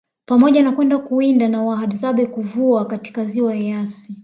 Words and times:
Pamoja 0.25 0.63
na 0.63 0.71
kwenda 0.71 0.97
kuwinda 0.99 1.47
na 1.47 1.63
wahadzabe 1.63 2.25
Kuvua 2.25 2.85
katika 2.85 3.25
Ziwa 3.25 3.55
Eyasi 3.55 4.17